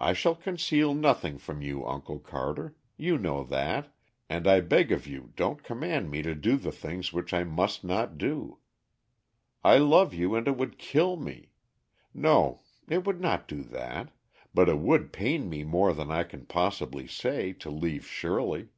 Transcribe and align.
I 0.00 0.14
shall 0.14 0.34
conceal 0.34 0.94
nothing 0.94 1.38
from 1.38 1.62
you, 1.62 1.86
Uncle 1.86 2.18
Carter; 2.18 2.74
you 2.96 3.16
know 3.16 3.44
that, 3.44 3.94
and 4.28 4.48
I 4.48 4.58
beg 4.60 4.90
of 4.90 5.06
you 5.06 5.30
don't 5.36 5.62
command 5.62 6.10
me 6.10 6.22
to 6.22 6.34
do 6.34 6.56
the 6.56 6.72
things 6.72 7.12
which 7.12 7.32
I 7.32 7.44
must 7.44 7.84
not 7.84 8.18
do. 8.18 8.58
I 9.62 9.78
love 9.78 10.12
you 10.12 10.34
and 10.34 10.48
it 10.48 10.56
would 10.56 10.76
kill 10.76 11.14
me 11.16 11.50
no, 12.12 12.62
it 12.88 13.06
would 13.06 13.20
not 13.20 13.46
do 13.46 13.62
that, 13.62 14.10
but 14.52 14.68
it 14.68 14.78
would 14.80 15.12
pain 15.12 15.48
me 15.48 15.62
more 15.62 15.92
than 15.92 16.10
I 16.10 16.24
can 16.24 16.46
possibly 16.46 17.06
say, 17.06 17.52
to 17.52 17.70
leave 17.70 18.04
Shirley." 18.04 18.70